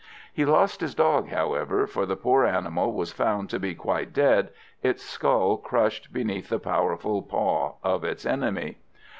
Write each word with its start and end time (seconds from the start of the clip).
He 0.33 0.45
lost 0.45 0.81
his 0.81 0.95
dog, 0.95 1.29
however, 1.29 1.85
for 1.85 2.07
the 2.07 2.15
poor 2.15 2.43
animal 2.43 2.91
was 2.91 3.11
found 3.13 3.51
to 3.51 3.59
be 3.59 3.75
quite 3.75 4.13
dead, 4.13 4.49
its 4.81 5.03
skull 5.03 5.57
crushed 5.57 6.11
beneath 6.11 6.49
the 6.49 6.57
powerful 6.57 7.21
paw 7.21 7.73
of 7.83 8.03
its 8.03 8.25
enemy. 8.25 8.79